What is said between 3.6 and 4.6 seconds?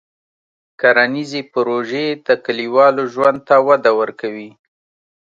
وده ورکوي.